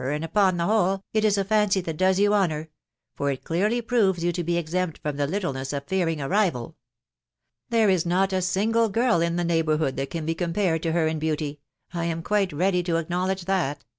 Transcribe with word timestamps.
and, 0.03 0.23
upon 0.25 0.57
the 0.57 0.65
whole, 0.65 1.03
it 1.13 1.23
is 1.23 1.37
a 1.37 1.45
fancy 1.45 1.79
that 1.79 1.95
does 1.95 2.17
you 2.19 2.33
honour, 2.33 2.71
for 3.15 3.29
it 3.29 3.43
clearly 3.43 3.83
proves 3.83 4.23
you 4.23 4.31
to 4.31 4.43
be 4.43 4.57
exempt 4.57 4.97
from 4.97 5.15
the 5.15 5.27
littleness 5.27 5.71
of 5.73 5.85
fearing 5.85 6.19
a 6.19 6.27
rival.... 6.27 6.75
There 7.69 7.87
is 7.87 8.03
not 8.03 8.33
a 8.33 8.41
single 8.41 8.89
girl 8.89 9.21
in 9.21 9.35
the 9.35 9.43
neigh 9.43 9.61
bourhood 9.61 9.97
that 9.97 10.09
can 10.09 10.25
be 10.25 10.33
compared 10.33 10.81
to 10.81 10.93
her 10.93 11.05
in 11.05 11.19
beauty— 11.19 11.59
I 11.93 12.05
am 12.05 12.23
quite 12.23 12.51
ready 12.51 12.81
to 12.81 12.95
acknowledge 12.95 13.45
that;.. 13.45 13.85